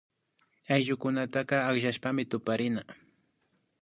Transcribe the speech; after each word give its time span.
Ayllukunataka 0.75 1.57
ukllashpami 1.73 2.23
tuparina 2.31 2.81